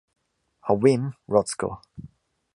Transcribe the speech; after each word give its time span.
A 0.67 0.73
whim, 0.73 1.03
Rotzko. 1.29 1.69